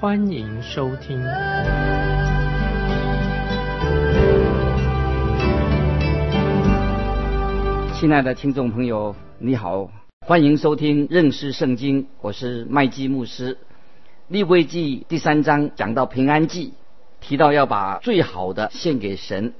[0.00, 1.22] 欢迎收听。
[7.92, 9.90] 亲爱的听众朋友，你好，
[10.26, 13.58] 欢迎收听认识圣经，我是麦基牧师。
[14.28, 16.72] 立位记第三章讲到平安祭，
[17.20, 19.52] 提到要把最好的献给神。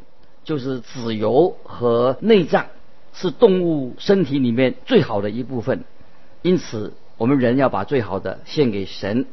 [0.43, 2.65] 就是子油和内脏
[3.13, 5.85] 是动物身体里面最好的一部分，
[6.41, 9.27] 因此我们人要把最好的献给神。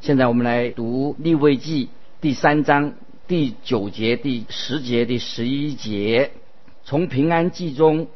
[0.00, 1.88] 现在我们来读立位记
[2.20, 2.94] 第三章
[3.26, 6.30] 第九节、第十节、第十一节，
[6.84, 8.06] 从平安祭中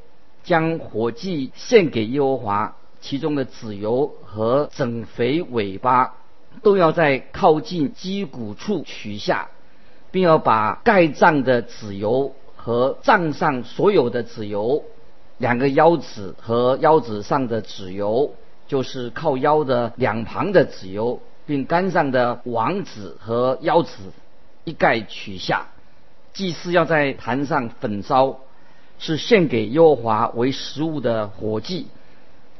[0.44, 6.14] 将火祭献给耶和华，其中的子油和整肥尾巴
[6.62, 9.48] 都要在靠近鸡骨处取下，
[10.10, 12.34] 并要把盖脏的子油。
[12.62, 14.84] 和帐上所有的子油，
[15.38, 18.34] 两个腰子和腰子上的子油，
[18.68, 23.96] 就是靠腰的两旁的子油，并杆上的王子和腰子
[24.62, 25.66] 一概取下。
[26.32, 28.38] 祭司要在坛上焚烧，
[29.00, 31.88] 是献给耶和华为食物的火祭。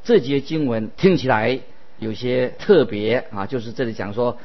[0.02, 1.60] 这节经文听起来
[2.00, 4.38] 有些特别啊，就是这里讲说，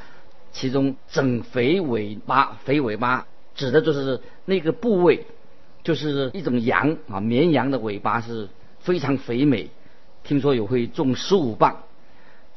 [0.52, 5.26] 其中整肥尾巴，肥尾巴指的就是那个部位。
[5.82, 9.70] 就是一种羊啊，绵羊的尾巴是非常肥美，
[10.22, 11.82] 听说有会重十五磅。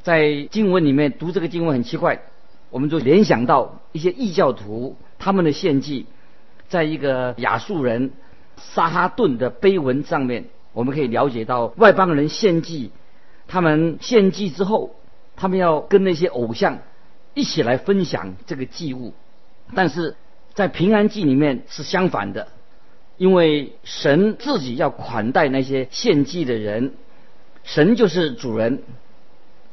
[0.02, 2.22] 在经文里面读这个经文很奇怪，
[2.70, 6.06] 我们就联想到一些异教徒他们的献祭，
[6.68, 8.12] 在一个亚述人
[8.56, 12.92] 沙哈顿的碑文上面，我们可以了解到外邦人献祭，
[13.46, 14.94] 他们献祭之后，
[15.36, 16.78] 他们要跟那些偶像
[17.34, 19.12] 一起来分享这个祭物，
[19.74, 20.16] 但是
[20.54, 22.48] 在平安祭里面是相反的。
[23.18, 26.94] 因为神自己要款待那些献祭的人，
[27.64, 28.82] 神就是主人。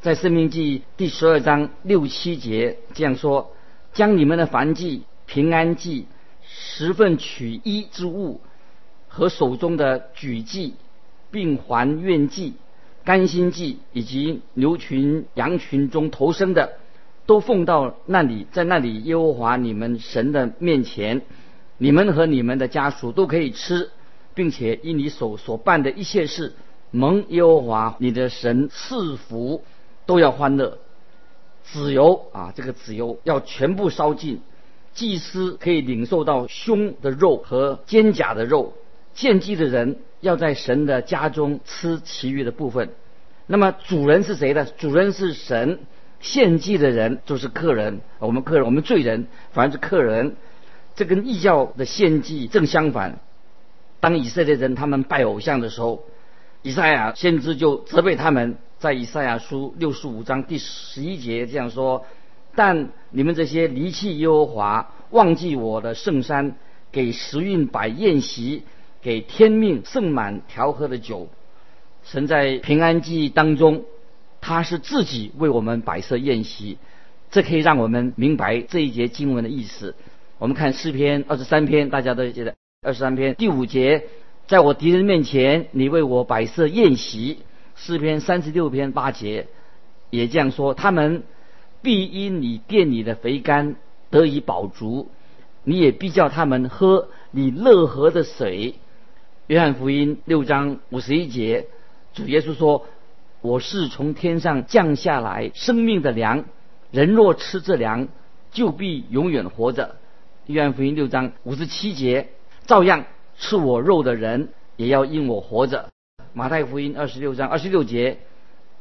[0.07, 3.51] 在《生命记》第十二章六七节这样说
[3.91, 6.06] ：“将你们的凡祭、平安祭、
[6.47, 8.40] 十份取一之物
[9.09, 10.75] 和手中的举祭，
[11.29, 12.53] 并还愿祭、
[13.03, 16.78] 甘心祭以及牛群、羊群中投生的，
[17.25, 21.22] 都奉到那里，在那里耶和华你们神的面前。”
[21.79, 23.91] 你们和你们的家属都可以吃，
[24.34, 26.53] 并且因你手所办的一切事，
[26.91, 29.66] 蒙耶和华你的神赐福，
[30.07, 30.79] 都要欢乐。
[31.63, 34.41] 子油啊，这个子油要全部烧尽，
[34.94, 38.73] 祭司可以领受到胸的肉和肩胛的肉。
[39.13, 42.90] 献祭的人要在神的家中吃其余的部分。
[43.47, 44.66] 那么主人是谁呢？
[44.78, 45.79] 主人是神，
[46.19, 48.01] 献祭的人就是客人。
[48.19, 50.35] 我们客人，我们罪人，反而是客人。
[50.96, 53.19] 这跟异教的献祭正相反。
[54.00, 56.03] 当以色列人他们拜偶像的时候，
[56.67, 62.05] 以赛亚先知就责备他们，在以赛亚书六十五章第十一节这样说
[62.55, 66.57] ：“但你们这些离弃耶和华、忘记我的圣山，
[66.91, 68.63] 给时运摆宴席，
[69.01, 71.29] 给天命盛满调和的酒。
[72.03, 73.85] 神在平安祭当中，
[74.41, 76.78] 他是自己为我们摆设宴席。
[77.31, 79.95] 这可以让我们明白这一节经文的意思。”
[80.38, 84.03] 我们看诗篇二十三篇，大家都记得二十三篇第五节，
[84.47, 87.40] 在我敌人面前，你为我摆设宴席。
[87.75, 89.47] 诗篇三十六篇八节
[90.09, 91.24] 也这样说：他们
[91.81, 93.75] 必因你店里的肥甘
[94.09, 95.12] 得以饱足，
[95.63, 98.75] 你也必叫他们喝你乐河的水。
[99.47, 101.68] 约翰福音六章五十一节，
[102.14, 102.88] 主耶稣说：
[103.41, 106.46] 我是从天上降下来生命的粮，
[106.90, 108.08] 人若吃这粮，
[108.52, 109.97] 就必永远活着。
[110.46, 112.29] 约翰福音六章五十七节，
[112.66, 113.05] 照样
[113.37, 115.89] 吃我肉的人也要因我活着。
[116.34, 118.19] 马太福音二十六章二十六节，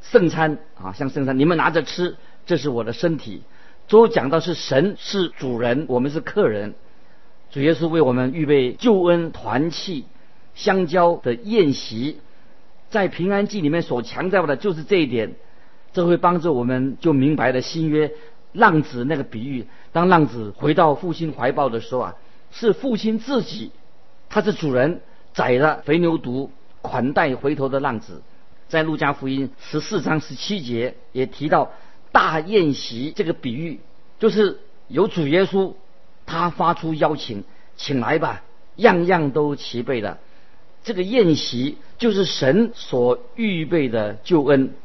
[0.01, 3.43] 圣餐啊，像圣餐，你们拿着吃，这是我的身体。
[3.87, 6.75] 都讲到是神是主人，我们是客人。
[7.51, 10.05] 主耶稣为我们预备救恩团契
[10.53, 12.19] 相交的宴席，
[12.89, 15.35] 在平安记里面所强调的就是这一点，
[15.93, 18.11] 这会帮助我们就明白了新约。
[18.53, 22.15] 浪子那个比喻，当浪子回到父亲怀抱的时候啊，
[22.51, 23.71] 是父亲自己，
[24.37, 25.01] 他是主人
[25.33, 26.49] 宰了肥牛犊
[26.83, 28.21] 款待回头的浪子。
[28.69, 31.71] 在路加福音十四章十七节也提到
[32.11, 33.79] 大宴席这个比喻，
[34.19, 35.73] 就是有主耶稣
[36.27, 37.45] 他发出邀请，
[37.77, 38.43] 请来吧，
[38.75, 40.19] 样样都齐备了。
[40.83, 44.75] 这个宴席就是神所预备的救恩。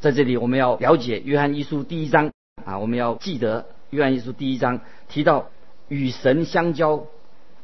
[0.00, 2.30] 在这里，我们要了解约翰一书第一章
[2.64, 4.80] 啊，我们要记得约翰一书第一章
[5.10, 5.50] 提到
[5.88, 7.04] 与神相交。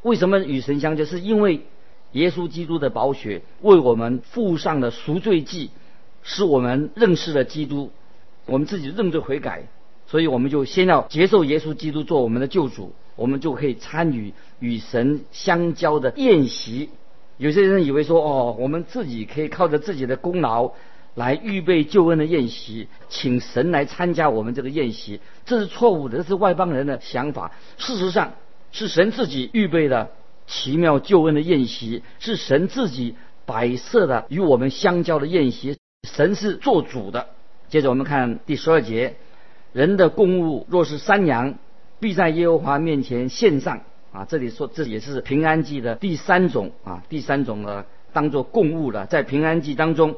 [0.01, 1.05] 为什么与神相交？
[1.05, 1.65] 是因为
[2.13, 5.69] 耶稣基督的宝血为我们付上了赎罪祭，
[6.23, 7.91] 使我们认识了基督，
[8.45, 9.67] 我们自己认罪悔改，
[10.07, 16.89] 所以我们就先要接受耶稣基督做我们的救主，我们就可以参与与神相交的宴席。
[17.37, 20.71] 有些人以为说，哦，我们自己可以靠着自己的功劳。
[21.15, 27.51] 来预备救恩的宴席，请神来参加我们这个宴席，这是错误的，这是外邦人的想法。
[27.77, 28.33] 事实上，
[28.71, 30.11] 是神自己预备的
[30.47, 35.77] 奇妙救恩的宴席，是神自己摆设的与我们相交的宴席。
[36.07, 37.27] 神是做主的。
[37.69, 39.15] 接着我们看第十二节：
[39.73, 41.55] 人的供物若是山羊，
[41.99, 43.81] 必在耶和华面前献上。
[44.11, 50.15] 啊，这里说这也是平安祭的第三种啊，第三种呢，当做供物了，在平安祭当中。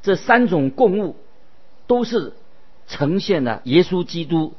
[0.00, 1.16] 这三种供物
[1.86, 2.34] 都是
[2.86, 4.54] 呈现了耶稣基督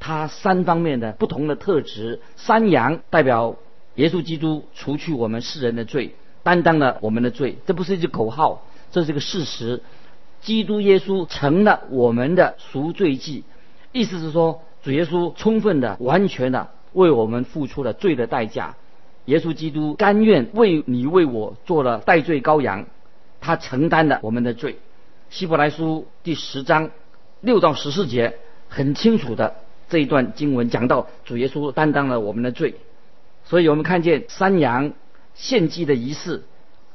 [0.00, 2.20] 他三方面的不同的特质。
[2.36, 3.56] 山羊代表
[3.94, 7.58] 耶稣基督除去我们世人的罪，担当了我们的罪。
[7.66, 9.82] 这不是一句口号，这是一个事实。
[10.40, 13.44] 基督耶稣成了我们的赎罪祭，
[13.92, 18.76] 意思是说主耶稣充分的、完全的为我们付出了罪的代价。
[19.24, 22.86] 耶稣基督甘愿为你为我做了代罪羔羊。
[23.40, 24.78] 他承担了我们的罪。
[25.30, 26.90] 希伯来书第十章
[27.40, 28.36] 六到十四节
[28.68, 29.54] 很清楚的
[29.88, 32.74] 这一段经文讲到主耶稣担当了我们的罪，
[33.44, 34.92] 所以我们看见山羊
[35.34, 36.44] 献祭的仪式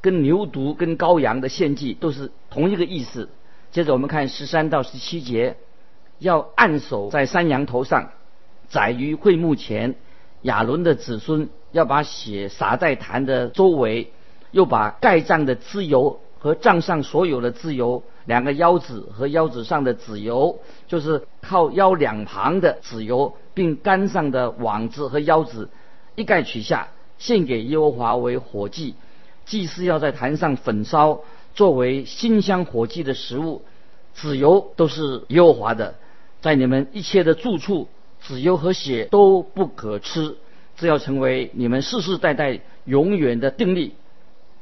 [0.01, 3.29] 跟牛犊跟羔羊的献祭都是同一个意思。
[3.71, 5.57] 接着我们看十三到十七节，
[6.19, 8.11] 要按手在山羊头上，
[8.69, 9.95] 宰于会幕前，
[10.43, 14.11] 亚伦的子孙要把血洒在坛的周围，
[14.51, 16.19] 又把盖章的脂油。
[16.43, 20.59] 和帐上所有的自由，两个腰子和腰子上的子油，
[20.89, 25.69] 就是靠腰两旁的子油，并杆上的网子和腰子，
[26.15, 28.95] 一概取下，献给耶和华为火祭。
[29.45, 31.21] 祭司要在坛上焚烧，
[31.55, 33.61] 作为馨香火祭的食物。
[34.13, 35.95] 子油都是耶和华的，
[36.41, 37.87] 在你们一切的住处，
[38.19, 40.35] 子油和血都不可吃，
[40.75, 43.93] 这要成为你们世世代代永远的定力。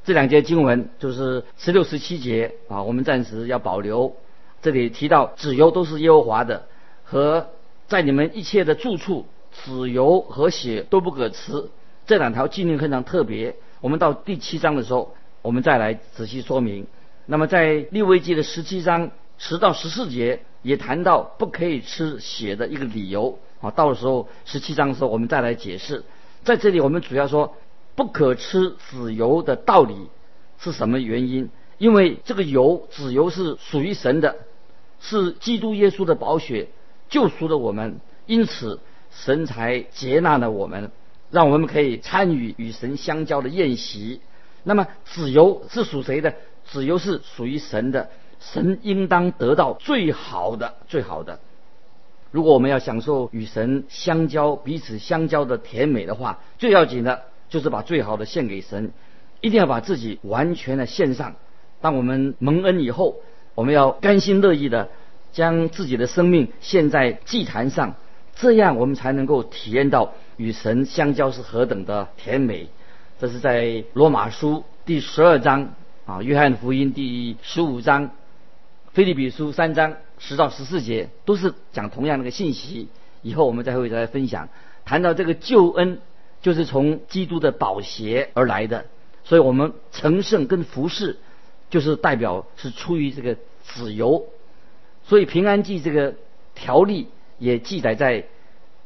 [0.03, 4.15] 这两节经文就是十六、十七节啊，我们暂时要保留。
[4.59, 6.65] 这里提到子油都是耶和华的，
[7.03, 7.48] 和
[7.88, 11.69] 在你们一切的住处，子油和血都不可吃。
[12.07, 13.56] 这两条禁令非常特别。
[13.80, 15.13] 我们到第七章的时候，
[15.44, 16.88] 我们再来仔细说明。
[17.27, 23.69] 那么在利未记的十七章十到十四节也谈到不可以吃血的一个理由啊。
[23.69, 26.03] 到时候十七章的时候，我们再来解释。
[26.44, 27.56] 在这里，我们主要说。
[28.01, 30.09] 不可吃子油的道理
[30.57, 31.51] 是什么原因？
[31.77, 34.38] 因为这个油，子油是属于神的，
[35.00, 36.69] 是基督耶稣的宝血
[37.09, 38.80] 救赎了我们，因此
[39.12, 40.92] 神才接纳了我们，
[41.30, 44.19] 让我们可以参与与神相交的宴席。
[44.63, 46.33] 那么子油是属谁的？
[46.65, 48.09] 子油是属于神的，
[48.39, 51.39] 神应当得到最好的、最好的。
[52.31, 57.25] 如果我们要享受与神相交、彼此相交的甜美的话，最要紧的。
[57.51, 58.93] 就是把最好的献给神，
[59.41, 61.36] 一定要把自己完全的献上。
[61.81, 63.17] 当我们蒙恩以后，
[63.55, 64.88] 我们要甘心乐意的
[65.34, 67.96] 将自己的生命献在祭坛上，
[68.36, 72.70] 这样我们才能够体验到与神相交是何等的甜美。
[73.20, 75.74] 这是在罗马书第十二章
[76.05, 78.12] 啊，约翰福音第十五章，
[78.93, 82.88] 菲利比书三章十到十四节都是讲同样的个信息。
[83.22, 84.48] 以后我们再会再来分享，
[84.86, 86.00] 谈到这个救恩。
[86.41, 88.86] 就是从基督的宝血而来的，
[89.24, 91.17] 所以我们成圣跟服侍，
[91.69, 94.25] 就是代表是出于这个子由，
[95.03, 96.15] 所以平安祭这个
[96.55, 97.07] 条例
[97.38, 98.25] 也记载在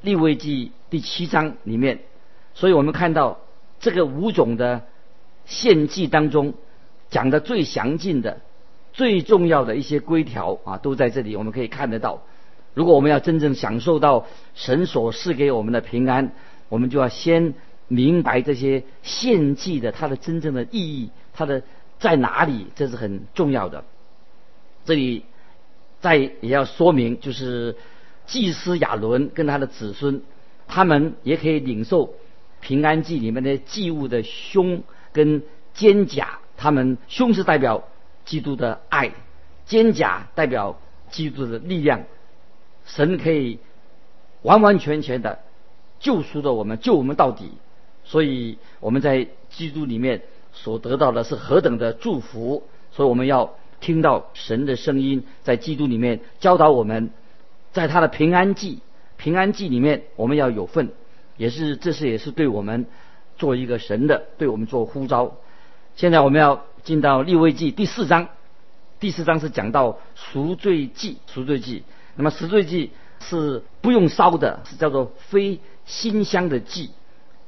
[0.02, 2.00] 立位记第七章里面，
[2.54, 3.40] 所以我们看到
[3.80, 4.84] 这个五种的
[5.46, 6.54] 献祭当中
[7.10, 8.42] 讲的最详尽的、
[8.92, 12.22] 最重要的一些规条啊，都在这里我们可以看得到。
[12.74, 16.34] 如果我们要真正享受到神所赐给我们的平安，
[16.70, 17.54] 我们就要先
[17.88, 21.62] 明白这些献祭的它的真正的意义，它的
[22.00, 23.84] 在哪里，这是很重要的。
[24.86, 25.26] 这里
[26.02, 27.76] 再也要说明，就是
[28.26, 30.22] 祭司亚伦跟他的子孙，
[30.68, 32.14] 他们也可以领受
[32.60, 35.44] 平安祭里面的祭物的胸跟
[35.74, 37.88] 肩甲，他们胸是代表
[38.26, 39.12] 基督的爱，
[39.66, 40.80] 肩甲代表
[41.10, 42.04] 基督的力量。
[42.86, 43.60] 神可以
[44.42, 45.40] 完完全全的。
[46.00, 47.52] 救赎的我们，救我们到底。
[48.04, 50.22] 所以我们在基督里面
[50.54, 52.64] 所得到的是何等的祝福。
[52.92, 57.10] 所以我们要听到神的声音，在基督里面教导我们，
[57.74, 58.80] 在他的平安记、
[59.18, 60.92] 平安记里面，我们要有份，
[61.36, 62.86] 也是这是也是对我们
[63.38, 65.36] 做一个神的，对我们做呼召。
[65.96, 68.30] 现在我们要进到立位记第四章，
[69.00, 71.84] 第四章是讲到赎罪祭，赎罪祭。
[72.16, 76.92] 那么赎罪祭是不用烧的，是叫做非馨香的祭，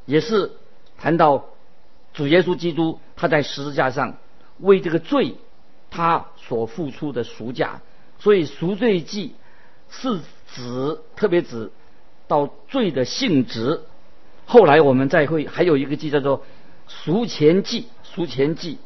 [0.05, 0.51] 也是
[0.97, 1.45] 谈到
[2.13, 4.17] 主耶稣基督他在十字架上。
[4.59, 5.35] 为这个罪，
[5.91, 7.81] 他所付出的赎价，
[8.17, 9.35] 所以赎罪祭
[9.91, 10.19] 是
[10.51, 11.69] 指特别指
[12.27, 13.81] 到罪的性质。
[14.47, 16.43] 后来我们再会还有一个祭叫做
[16.87, 18.79] 赎钱祭，赎钱祭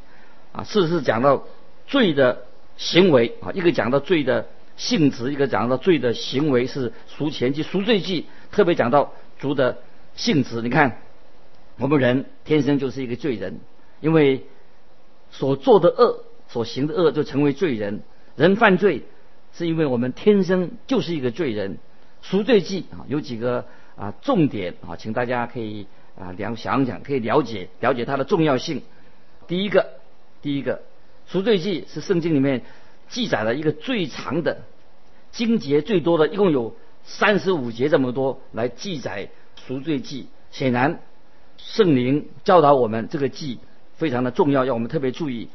[0.52, 1.46] 啊，是是讲到
[1.88, 2.44] 罪的
[2.76, 4.48] 行为啊，一个讲到罪的
[4.78, 7.64] 性质，一个讲到罪的行为是赎钱祭。
[7.64, 9.78] 赎罪祭特别讲到主的
[10.16, 10.62] 性质。
[10.62, 11.02] 你看，
[11.78, 13.60] 我们人天生就是一个罪人，
[14.00, 14.46] 因为。
[15.34, 18.02] 所做的恶，所行的恶，就成为罪人。
[18.36, 19.04] 人犯罪，
[19.54, 21.78] 是因为我们天生就是一个罪人。
[22.22, 23.64] 赎罪记啊，有几个
[23.96, 25.88] 啊重点啊，请大家可以
[26.20, 28.82] 啊了想想，可以了解了解它的重要性。
[29.48, 29.92] 第一个，
[30.42, 30.82] 第一个，
[31.28, 32.64] 赎罪记是圣经里面
[33.12, 34.64] 记载了一个最长的
[35.32, 39.30] 经节最多的，一共有三十五节这么多来记载
[39.68, 40.28] 赎罪记。
[40.50, 41.00] 显然，
[41.58, 43.60] 圣灵教导我们这个记。
[43.98, 45.48] 非常的重要，要我们特别注意。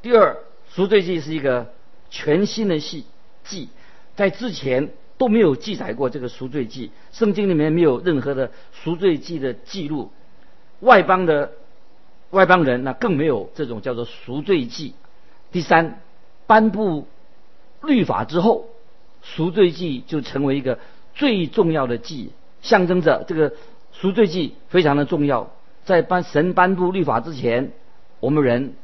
[0.00, 0.38] 第二，
[0.70, 1.74] 赎罪记是一个
[2.08, 3.04] 全新的戏
[3.44, 3.68] 记，
[4.16, 10.10] 在之前都没有记载过这个赎罪记，圣经里面没有任何的赎罪记的记录。
[10.80, 11.52] 外邦的
[12.30, 14.94] 外邦人那更没有这种叫做赎罪记。
[15.50, 16.00] 第三，
[16.46, 17.06] 颁布
[17.82, 18.66] 律法之后，
[19.22, 20.78] 赎罪记就成为一个
[21.14, 22.32] 最重要的记，
[22.62, 23.52] 象征着这个
[23.92, 25.50] 赎罪记非常的重要。
[25.84, 27.72] 在颁神颁布律法之前。
[28.20, 28.74] 我们人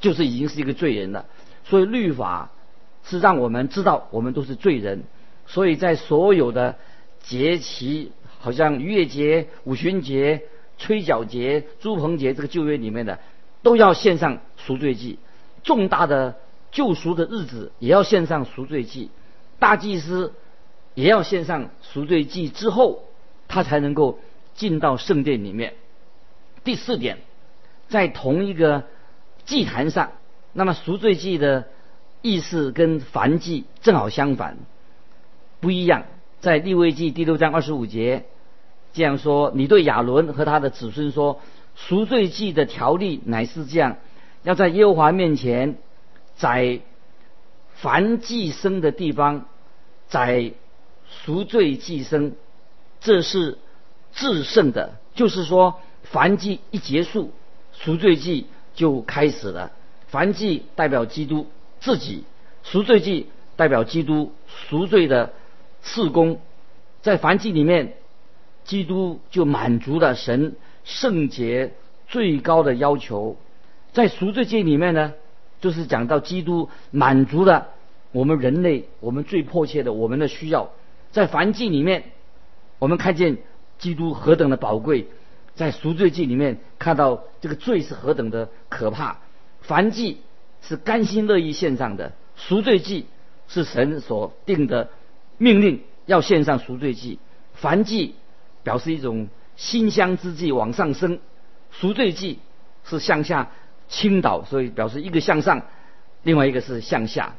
[0.00, 1.26] 就是已经是一个罪人了，
[1.62, 2.50] 所以律法
[3.04, 5.04] 是让我们知道我们都是罪人。
[5.46, 6.74] 所以在所有的
[7.22, 10.42] 节期，好像逾越节、五旬节、
[10.76, 13.20] 吹角节、朱棚节这个旧约里面的，
[13.62, 15.20] 都要献上赎罪祭。
[15.62, 16.34] 重大的
[16.72, 19.10] 救赎的日子也要献上赎罪祭，
[19.58, 20.34] 大祭司
[20.94, 23.04] 也要献上赎罪祭之后，
[23.48, 24.18] 他才能够
[24.54, 25.74] 进到圣殿里面。
[26.64, 27.18] 第四点。
[27.88, 28.84] 在同一个
[29.46, 30.12] 祭坛上，
[30.52, 31.66] 那么赎罪祭的
[32.22, 34.58] 意思跟燔祭正好相反，
[35.58, 36.04] 不一样。
[36.38, 38.26] 在利未记第六章二十五节
[38.92, 41.40] 这样说：“你对亚伦和他的子孙说，
[41.74, 43.96] 赎罪祭的条例乃是这样：
[44.44, 45.76] 要在耶和华面前
[46.40, 46.80] 宰
[47.82, 49.46] 燔祭生的地方
[50.08, 50.52] 宰
[51.24, 52.32] 赎罪祭生，
[53.00, 53.58] 这是
[54.12, 54.94] 制胜的。
[55.14, 55.80] 就是说，
[56.10, 57.32] 燔祭一结束。”
[57.78, 59.72] 赎罪祭就开始了。
[60.10, 61.46] 燔祭代表基督
[61.78, 62.24] 自己，
[62.62, 65.32] 赎罪祭代表基督赎罪的
[65.82, 66.40] 赐功。
[67.02, 67.94] 在燔祭里面，
[68.64, 71.74] 基督就满足了神圣洁
[72.08, 73.36] 最高的要求。
[73.92, 75.14] 在赎罪祭里面呢，
[75.60, 77.68] 就是讲到基督满足了
[78.12, 80.70] 我们人类我们最迫切的我们的需要。
[81.12, 82.04] 在燔祭里面，
[82.78, 83.38] 我们看见
[83.78, 85.08] 基督何等的宝贵。
[85.56, 89.18] 在赎罪记里面看到这个罪是何等的可怕，
[89.60, 90.18] 凡祭
[90.62, 93.06] 是甘心乐意献上的，赎罪祭
[93.46, 94.88] 是神所定的
[95.36, 97.18] 命令要献上赎罪祭，
[97.52, 98.14] 凡祭
[98.62, 101.18] 表示一种馨香之祭往上升，
[101.72, 102.38] 赎罪祭
[102.84, 103.50] 是向下
[103.90, 105.62] 倾倒，所以表示一个向上，
[106.22, 107.34] 另外一个是向下。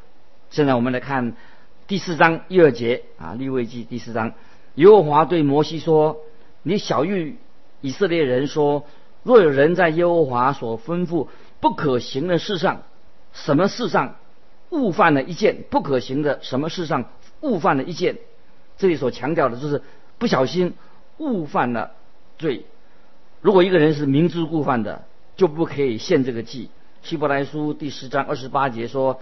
[0.50, 1.34] 现在我们来看
[1.88, 4.34] 第四章一二节啊，立位记第四章，
[4.76, 6.18] 耶和华对摩西说
[6.62, 7.38] ：“你小玉。”
[7.82, 8.86] 以色列人说
[9.24, 11.30] ：“若有人在耶和华所吩咐
[11.60, 12.84] 不可行的事上，
[13.34, 14.18] 什么事上
[14.70, 17.06] 误犯了一件不可行的，什么事上
[17.40, 18.18] 误犯了一件，
[18.78, 19.82] 这里所强调的就是
[20.20, 20.76] 不小心
[21.18, 21.92] 误犯了
[22.38, 22.66] 罪。
[23.42, 26.70] 如果一个人是明知故犯的，就不可以献这个祭。”
[27.02, 29.20] 希伯来书第十章二十八节说：“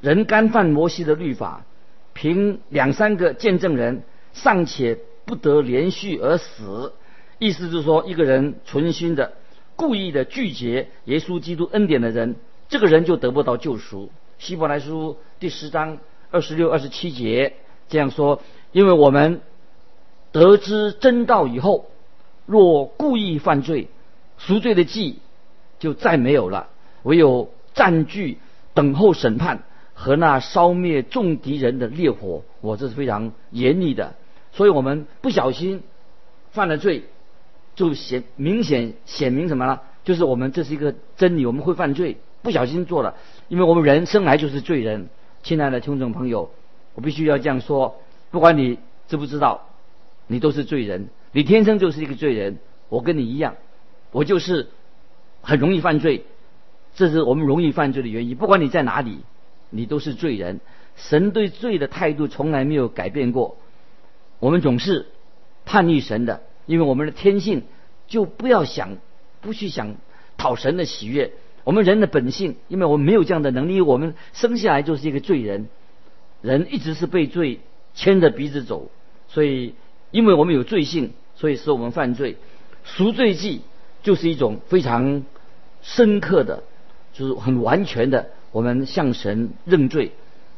[0.00, 1.64] 人干犯摩西的律法，
[2.12, 6.92] 凭两三个见证人尚且不得连续而死。”
[7.38, 9.32] 意思就是说，一个人存心的、
[9.74, 12.36] 故意的拒绝耶稣基督恩典的人，
[12.68, 14.10] 这个人就得不到救赎。
[14.38, 15.98] 希伯来书第十章
[16.30, 17.54] 二十六、二十七节
[17.88, 18.40] 这样说：
[18.72, 19.40] 因为我们
[20.30, 21.86] 得知真道以后，
[22.46, 23.88] 若故意犯罪，
[24.36, 25.18] 赎罪的祭
[25.78, 26.68] 就再没有了，
[27.02, 28.38] 唯有占据、
[28.74, 29.62] 等候审判
[29.94, 32.42] 和那烧灭众敌人的烈火。
[32.60, 34.14] 我这是非常严厉的，
[34.52, 35.82] 所以我们不小心。
[36.52, 37.02] 犯了罪，
[37.74, 39.80] 就显明显显明什么呢？
[40.04, 43.16] 就是我们这是一个真理，我们会犯罪，不小心做了，
[43.48, 45.08] 因为我们人生来就是罪人。
[45.42, 46.52] 亲爱的听众朋友，
[46.94, 47.96] 我必须要这样说，
[48.30, 48.78] 不管你
[49.08, 49.66] 知不知道，
[50.28, 52.58] 你都是罪人，你天生就是一个罪人。
[52.88, 53.56] 我跟你一样，
[54.12, 54.68] 我就是
[55.44, 56.24] 很容易犯罪，
[56.94, 58.34] 这是我们容易犯罪的原因。
[58.34, 59.18] 不管你在哪里，
[59.70, 60.60] 你都是罪人。
[60.96, 63.56] 神对罪的态度从来没有改变过，
[64.38, 65.06] 我们总是
[65.64, 67.64] 叛逆神的，因为我们的天性
[68.06, 68.96] 就不要想，
[69.40, 69.96] 不去想
[70.36, 71.32] 讨神的喜悦。
[71.64, 75.68] 我们人的本性，因为我们没有这样的能力，我们生下来就是一个罪人，
[76.42, 77.60] 人一直是被罪
[77.94, 78.90] 牵着鼻子走，
[79.26, 79.74] 所以
[80.10, 82.36] 因为我们有罪性，所以使我们犯罪。
[82.84, 83.62] 赎罪记
[84.04, 85.24] 就是一种非常
[85.82, 86.62] 深刻的，
[87.12, 90.12] 就是很完全的，我们向神认罪。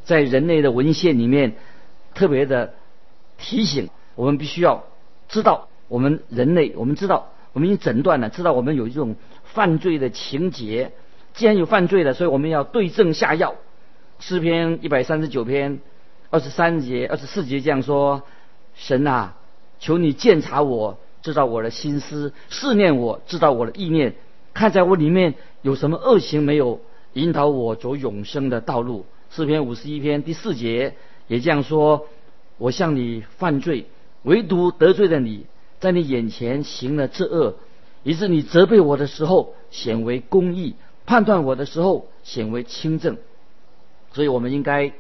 [0.05, 1.55] 在人类的文献里面，
[2.15, 2.75] 特别的
[3.39, 4.85] 提醒我们必须要
[5.29, 10.93] 知道，我们人类我们知道，我们已经诊断了，知道我们有一种犯罪的情节。
[11.35, 13.55] 既然有犯罪了，所以我们要对症下药。
[14.19, 15.81] 诗篇一百三十九篇
[16.31, 18.23] 二十三节、二十四节这样说：
[18.75, 19.37] 神啊，
[19.79, 24.15] 求你鉴察我，知道我的心思；试验我，知道我的意念，
[24.55, 26.81] 看在我里面有什么恶行没有，
[27.15, 29.07] 引导我走永生的道路。
[29.33, 30.95] 诗篇五十一篇第四节
[31.27, 32.07] 也这样说：
[32.59, 33.87] 我向你犯罪，
[34.23, 35.47] 唯独得罪了你，
[35.81, 37.57] 在你眼前行了这恶，
[38.05, 43.17] 以致你责备我的时候显为公义，判断我的时候显为轻正。
[44.13, 44.93] 所以我们应该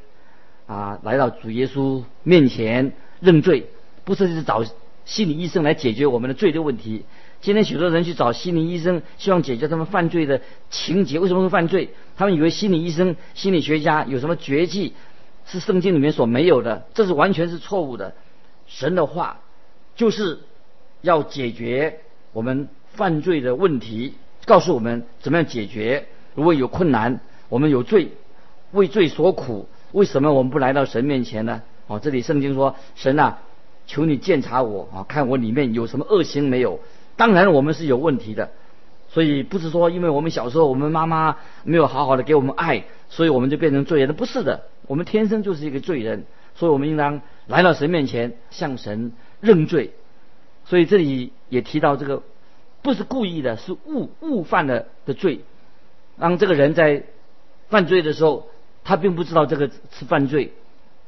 [0.67, 3.69] 啊来到主耶稣面前认罪，
[4.05, 4.65] 不是去找
[5.07, 7.05] 心理医生来解决我们的罪的问题。
[7.41, 11.19] 今天许多人去找心理医生，希望解决他们犯罪的情节。
[11.19, 11.91] 为什么会犯罪？
[12.17, 14.95] 他们以为心理医生、心理学家有什么绝技，
[15.47, 16.87] 是圣经里面所没有的。
[16.93, 18.15] 这是完全是错误的。
[18.67, 19.41] 神的话
[19.95, 20.41] 就是
[21.03, 22.01] 要解决
[22.33, 24.15] 我们犯罪的问题，
[24.45, 26.09] 告诉我们怎么样解决。
[26.35, 28.09] 如果有困难，我们有罪，
[28.73, 31.63] 为罪所苦，为什么我们不来到神面前呢？
[31.87, 33.39] 哦，这里圣经说：“神啊，
[33.87, 36.81] 求你鉴察我啊，看我里面有什么恶行没有。”
[37.17, 38.51] 当然，我们是有问题的，
[39.09, 44.15] 所以不是说因为我们小时候我们妈妈没有好好的给我们爱，所以我们就变成罪人。
[44.15, 49.93] 不是的，我们天生就是一个罪人，所以我们应当来到神面前向神认罪。
[50.67, 52.23] 所以这里也提到这个
[52.83, 55.41] 不是故意的，是误误犯了的罪。
[56.19, 57.05] 当这个人在
[57.69, 58.49] 犯罪的时候，
[58.85, 60.53] 他并不知道这个是犯罪。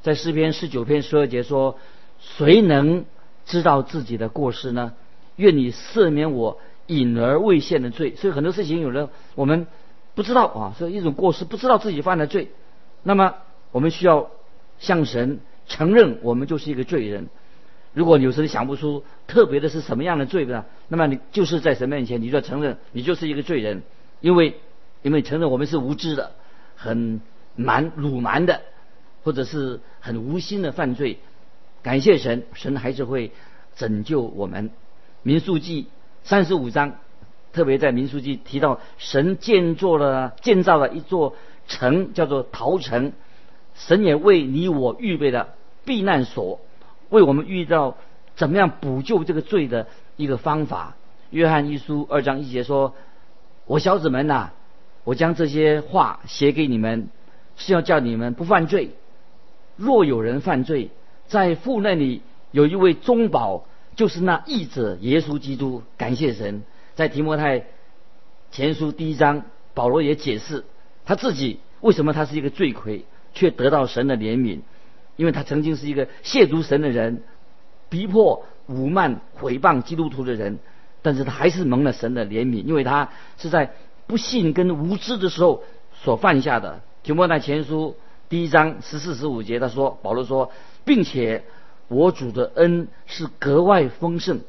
[0.01, 1.77] 在诗篇十九篇十二节说
[2.21, 3.05] ：“谁能
[3.47, 4.95] 知道自己的过失呢？”
[5.37, 9.69] 愿你赦免我隐而未现的罪，所以很多事情有人我们
[10.17, 12.51] 不知道啊，所以一种过失，不知道自己犯了罪。
[13.05, 13.37] 那么
[13.71, 14.31] 我们需要
[14.81, 17.29] 向神承认，我们就是一个罪人。
[17.95, 20.65] 如果有时想不出特别的是什么样的罪呢？
[20.89, 23.83] 那么你就是在神面前，你就要承认你就是一个罪人，
[24.21, 24.57] 因为
[25.03, 26.33] 因为承认我们是无知的、
[26.75, 27.21] 很
[27.55, 28.63] 蛮鲁蛮的，
[29.23, 31.19] 或者是很无心的犯罪。
[31.83, 33.33] 感谢神，神还是会
[33.77, 34.71] 拯救我们。
[35.23, 35.87] 民数记
[36.23, 36.99] 三十五章，
[37.53, 41.35] 特别在民数记提到，神建造了建造了一座
[41.67, 43.13] 城，叫做陶城。
[43.75, 46.61] 神也为你我预备了避难所，
[47.11, 47.97] 为我们遇到
[48.35, 49.87] 怎么样补救这个罪的
[50.17, 50.97] 一个方法。
[51.31, 52.95] 约翰一书二章一节说
[53.67, 54.51] ：“我小子们呐，
[55.05, 57.09] 我将这些话写给你们，
[57.57, 58.91] 是要叫你们不犯罪。
[59.77, 60.91] 若有人犯罪，
[61.29, 63.65] 在父那里有一位中保。”
[63.99, 66.63] 就是那义者耶稣基督，感谢神，
[66.95, 67.65] 在提摩太
[68.53, 69.43] 前书第一章，
[69.75, 70.65] 保罗也解释
[71.05, 74.61] 他自己为什么他是一个罪魁，却得到神的怜悯，
[75.17, 77.25] 因为他曾经是一个亵渎神的人，
[77.89, 80.61] 逼迫、辱骂、毁谤基督徒的人，
[81.03, 83.73] 但是他还是蒙了神的怜悯，因为他是在
[84.07, 85.65] 不信跟无知的时候
[86.05, 86.83] 所犯下的。
[87.03, 87.97] 提摩太前书
[88.29, 90.53] 第一章十四十五节，他说保罗说，
[90.89, 91.45] 并且。
[91.91, 94.41] 我主的恩是格外丰盛，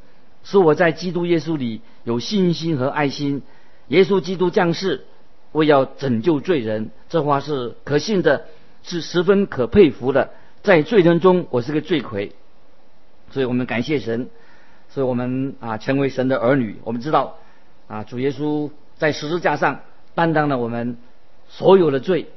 [0.43, 3.43] 使我在基督耶稣里有信心和爱心。
[3.87, 5.05] 耶稣基督降世，
[5.53, 8.47] 为要拯救罪人，这话是可信的，
[8.83, 10.31] 是十分可佩服的。
[10.63, 12.33] 在罪人中，我是个罪魁，
[13.31, 14.29] 所以我们感谢神，
[14.89, 16.75] 所以我们啊成为神的儿女。
[16.83, 17.37] 我们知道
[17.87, 19.79] 啊，主耶稣在十字架上
[20.13, 20.97] 担当了我们
[21.47, 22.27] 所有的罪，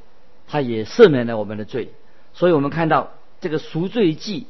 [0.47, 1.91] 他也赦免了我们的罪。
[2.35, 3.11] 所以我们看到
[3.43, 4.47] 这个赎罪记。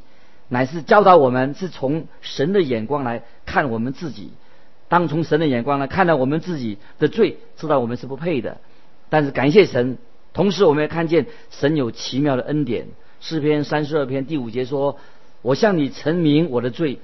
[0.48, 4.33] 乃是教导我们是从神的眼光来看我们自己，
[4.88, 8.59] 当从神的眼光来看到我们自己的罪，知道我们是不配的。
[9.09, 9.96] 但是感谢神，
[10.35, 12.88] 同时我们也看见神有奇妙的恩典。
[13.20, 14.98] 诗篇三十二篇第五节说
[15.40, 16.98] ：“我向你陈明我的罪，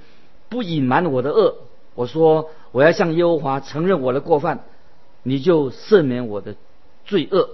[0.49, 1.55] 不隐瞒我的恶，
[1.95, 4.59] 我说我要向耶和华承认我的过犯，
[5.23, 6.55] 你就赦免我的
[7.05, 7.49] 罪恶。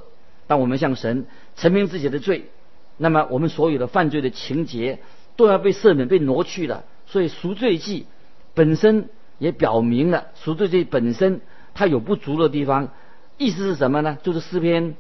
[0.48, 2.50] 当我们向神陈明自己的罪，
[2.98, 5.00] 那么我们所有的犯罪的情节
[5.36, 6.86] 都要被赦免、被挪去了。
[7.06, 8.08] 所以赎罪记
[8.54, 11.42] 本身也表明了赎罪记本身
[11.74, 12.90] 它有不足的地方。
[13.38, 14.18] 意思是什么呢？
[14.24, 14.96] 就是诗篇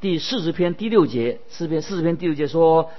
[0.00, 2.90] 第四十篇第六节，诗篇四十篇第六节说，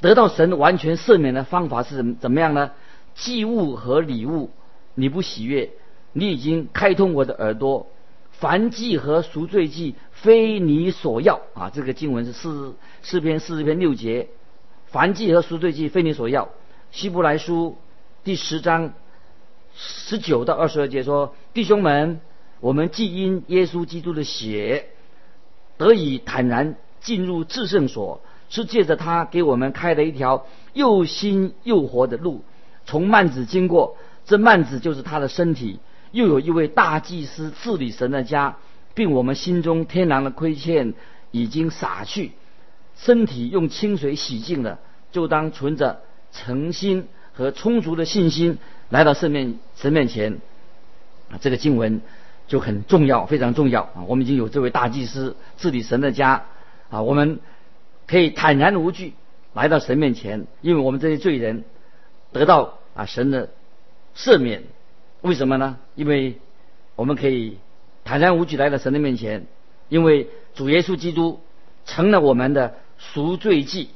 [0.00, 2.72] 得到神完全赦免的方法是怎怎么样呢？
[3.14, 4.50] 祭物和礼物
[4.94, 5.70] 你不喜悦，
[6.12, 7.86] 你已经开通我的耳朵。
[8.40, 11.68] 凡祭和赎罪祭非你所要啊！
[11.68, 14.28] 这个经文是四四篇四十篇六节。
[14.86, 16.48] 凡祭和赎罪祭非你所要。
[16.90, 17.76] 希伯来书
[18.24, 18.94] 第十章
[19.74, 22.22] 十九到二十二节说：弟兄们，
[22.60, 24.88] 我们既因耶稣基督的血
[25.76, 32.42] 得以坦然进入至圣所，是借着他给我们开了一条又新又活的路。
[32.86, 35.78] 从幔子经过，这幔子就是他的身体。
[36.12, 38.56] 又有一位大祭司治理神的家，
[38.94, 40.94] 并我们心中天然的亏欠
[41.30, 42.32] 已经洒去，
[42.96, 44.78] 身体用清水洗净了，
[45.12, 50.38] 就当存着诚心和充足的信心来到神面神面前。
[51.30, 52.00] 啊，这个经文
[52.48, 54.02] 就很重要，非常重要啊！
[54.08, 56.46] 我们已经有这位大祭司治理神的家
[56.90, 57.38] 啊，我们
[58.08, 59.14] 可以坦然无惧
[59.54, 61.62] 来到神面前，因为我们这些罪人
[62.32, 63.50] 得到啊神的
[64.16, 64.64] 赦免。
[65.22, 65.78] 为什么呢？
[65.94, 66.38] 因为
[66.96, 67.58] 我们可以
[68.04, 69.46] 坦然无惧来到神的面前，
[69.88, 71.40] 因为主耶稣基督
[71.84, 73.90] 成了我们的赎罪祭。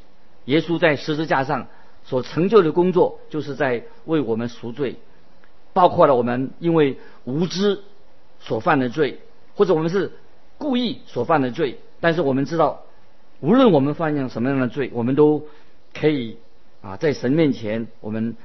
[0.44, 1.68] 耶稣在十字架上
[2.04, 4.96] 所成就的工作，就是在为我们赎罪，
[5.72, 7.80] 包括了我们因为无知
[8.40, 9.20] 所犯的罪，
[9.54, 10.12] 或者我们是
[10.58, 11.78] 故意所犯的罪。
[12.00, 12.82] 但是我们知道，
[13.40, 15.46] 无论我们犯下什么样的罪，我们都
[15.94, 16.36] 可以
[16.82, 18.36] 啊在神面前我们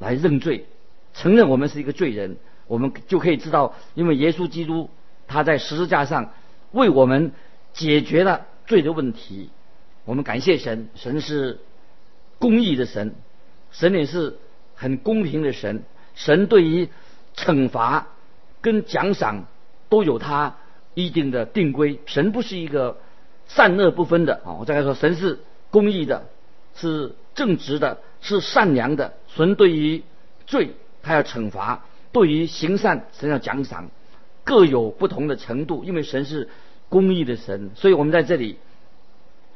[0.00, 0.66] 来认罪。
[1.14, 4.90] 承认我们是一个罪人，我们就可以知道，因为耶稣基督
[5.26, 6.32] 他在十字架上
[6.72, 7.32] 为我们
[7.72, 9.50] 解决了罪的问题。
[10.04, 11.58] 我们感谢神，神是
[12.38, 13.14] 公义的神，
[13.70, 14.38] 神也是
[14.74, 15.82] 很公平的神。
[16.14, 16.88] 神对于
[17.36, 18.08] 惩罚
[18.60, 19.44] 跟奖赏
[19.88, 20.56] 都有他
[20.94, 22.00] 一定的定规。
[22.06, 22.98] 神不是一个
[23.46, 24.56] 善恶不分的啊！
[24.58, 25.40] 我再来说，神是
[25.70, 26.26] 公义的，
[26.74, 29.14] 是正直的，是善良的。
[29.28, 30.02] 神对于
[30.46, 30.74] 罪。
[31.08, 33.90] 他要惩罚，对于行善，神要奖赏，
[34.44, 35.84] 各有不同的程度。
[35.84, 36.48] 因为神是
[36.90, 38.58] 公义的神，所以我们在这里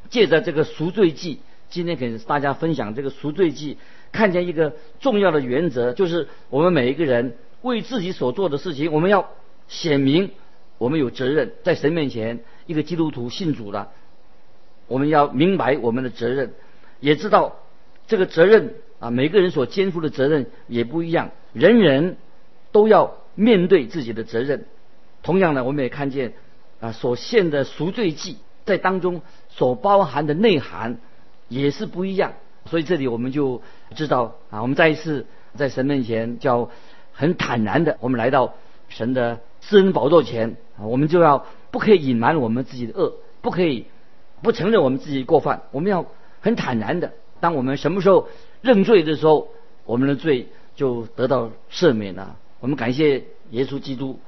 [0.08, 3.76] 借着这个赎罪记，今天给大家分享这个赎罪记，
[4.12, 9.28] 看见一个重要的原则，就是我们每一个人为自己所做的事情，我们要
[9.68, 10.30] 显明
[10.78, 13.90] 我们有责任，在神面前，一个基督徒信主了，
[14.88, 16.54] 我们要明白我们的责任，
[17.00, 17.56] 也知道
[18.06, 21.30] 这个责任啊，每个人所肩负的责任也不一样。
[21.52, 22.16] 人人
[22.70, 24.66] 都要面对自己的责任。
[25.22, 26.32] 同样呢，我们也看见
[26.80, 30.98] 啊，所献的赎罪祭在当中所包含的内涵
[31.48, 32.32] 也是不一样。
[32.66, 33.62] 所以这里我们就
[33.94, 36.70] 知道啊，我们再一次在神面前叫
[37.12, 38.54] 很坦然的，我们来到
[38.88, 43.12] 神的私人宝座前啊，我们就要不可以隐瞒我们自己的恶，
[43.42, 43.86] 不可以
[44.42, 46.06] 不承认我们自己过犯，我们要
[46.40, 47.12] 很坦然的。
[47.40, 48.28] 当我们什么时候
[48.60, 49.48] 认罪的时候，
[49.84, 50.48] 我们的罪。
[50.74, 52.36] 就得到赦免了。
[52.60, 54.18] 我们感谢耶稣基督，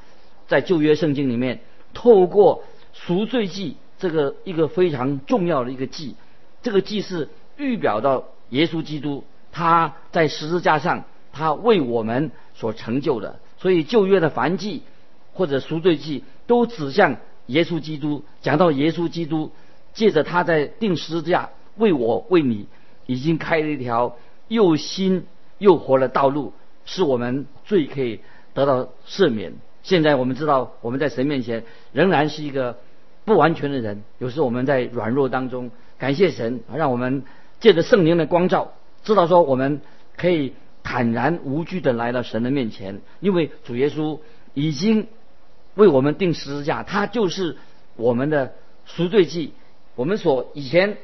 [0.46, 1.60] 在旧约圣经里面，
[1.92, 6.16] 透过赎罪祭这个一个非常重要的一个祭，
[6.62, 13.38] 这个祭是预表到耶稣基督他在十字架上他为我们所成就的。
[13.58, 14.82] 所以旧约的凡祭
[15.32, 19.52] 或者赎罪祭都指向耶稣基督，讲到耶稣基督
[19.94, 22.66] 借着他在定十字架为我为你
[23.06, 24.16] 已经开了一条
[24.48, 25.26] 又新。
[25.58, 26.52] 又活了道路，
[26.84, 28.20] 是我们最可以
[28.52, 29.54] 得到赦免。
[29.82, 32.78] 现在我们知道，我们在神面前仍然是一个
[33.24, 34.02] 不完全的人。
[34.18, 37.24] 有时我们在软弱当中，感谢神，让我们
[37.60, 39.82] 借着圣灵的光照，知道说我们
[40.16, 44.20] 可以坦然无惧的来到神的面前，因为主耶稣
[44.54, 45.06] 已经
[45.74, 47.56] 为我们定十字架，他就是
[47.96, 48.54] 我们的
[48.86, 49.52] 赎罪祭。
[49.96, 50.96] 我们所以前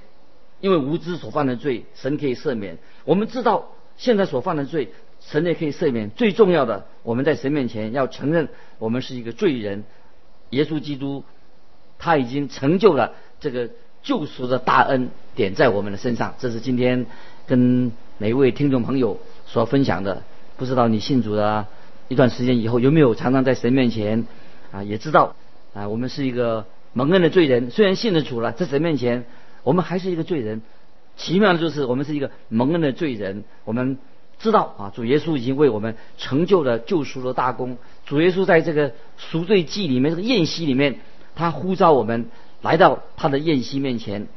[0.61, 2.79] 因为无知所犯的罪，神可以赦免。
[3.05, 3.73] 我们知道。
[4.01, 4.89] 现在所犯的罪，
[5.21, 6.09] 神也可以赦免。
[6.09, 9.85] 最重要的，我们在神面前要承认我们是一个罪人。
[10.49, 11.23] 耶稣基督
[11.99, 13.69] 他已经成就了这个
[14.03, 16.35] 救赎的大恩，点在我们的身上。
[16.39, 17.05] 这是今天
[17.47, 20.23] 跟每一位听众朋友所分享的。
[20.57, 21.69] 不知道你信主了
[22.09, 24.27] 一段时间以后，有没有常常在神面前
[24.73, 25.37] 啊，也知道
[25.75, 27.71] 啊，我们是一个蒙恩的罪人。
[27.71, 29.27] 虽然信了主了，在神面前，
[29.63, 30.63] 我们还是一个罪人。
[31.21, 33.99] 奇妙的就是，我们是一个蒙恩的罪人，我们
[34.39, 37.77] 知道啊，主耶稣已经为我们成就了救赎的大功。
[38.07, 41.01] 主耶稣在这个赎罪祭里面，这个宴席里面，
[41.35, 42.31] 他呼召我们
[42.63, 44.29] 来到他的宴席面前，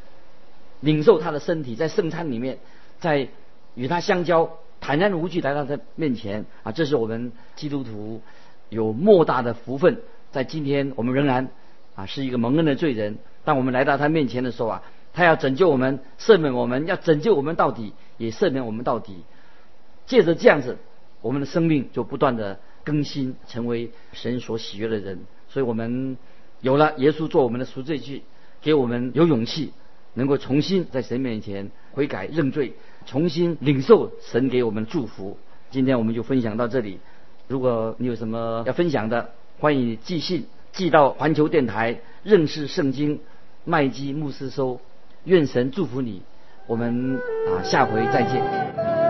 [0.82, 2.58] 领受他的身体，在圣餐里面，
[3.00, 3.30] 在
[3.76, 4.50] 与他相交，
[4.82, 6.74] 坦然无惧来到他面前啊！
[6.74, 8.22] 这是我们基督徒
[8.68, 10.02] 有莫大的福分。
[10.34, 11.48] 在今天，我们仍然
[11.96, 19.24] 啊是一个蒙恩的罪人，当我们来到他面前的时候啊，他要拯救我们，赦免我们，要拯救我们到底，也赦免我们到底。
[20.06, 20.78] 借着这样子，
[21.22, 25.20] 我们的生命就不断的更新，成为神所喜悦的人。
[25.48, 26.18] 所以我们
[26.62, 28.24] 有了耶稣做我们的赎罪祭，
[28.62, 29.72] 给我们有勇气，
[30.16, 32.74] 能够重新在神面前悔改认罪，
[33.06, 35.38] 重新领受神给我们的祝福。
[35.70, 37.00] 今天我们就分享到这里。
[37.48, 43.20] 如果你有什么要分享的，欢迎寄信寄到环球电台认识圣经
[43.64, 44.82] 麦基牧师收。
[45.26, 46.22] 愿神祝福你
[46.68, 49.03] 我们啊下回再见。